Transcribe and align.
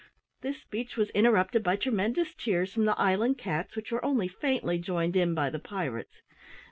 This 0.41 0.57
speech 0.59 0.97
was 0.97 1.11
interrupted 1.11 1.61
by 1.61 1.75
tremendous 1.75 2.33
cheers 2.33 2.73
from 2.73 2.85
the 2.85 2.99
island 2.99 3.37
cats 3.37 3.75
which 3.75 3.91
were 3.91 4.03
only 4.03 4.27
faintly 4.27 4.79
joined 4.79 5.15
in 5.15 5.35
by 5.35 5.51
the 5.51 5.59
pirates. 5.59 6.23